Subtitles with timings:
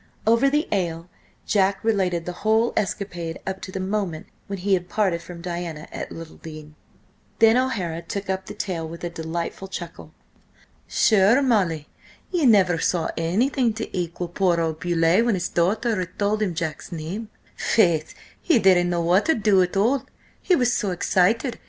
[0.25, 1.07] Over the ale
[1.45, 5.87] Jack related the whole escapade up to the moment when he had parted from Diana
[5.91, 6.73] at Littledean.
[7.37, 10.11] Then O'Hara took up the tale with a delightful chuckle.
[10.87, 11.87] "Sure, Molly,
[12.31, 16.55] ye never saw anything to equal poor old Beauleigh when his daughter had told him
[16.55, 17.29] Jack's name!
[17.55, 20.07] Faith, he didn't know what to do at all,
[20.41, 21.59] he was so excited!